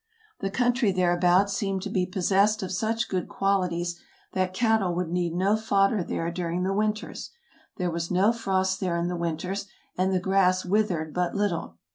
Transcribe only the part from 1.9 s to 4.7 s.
be pos sessed of such good qualities that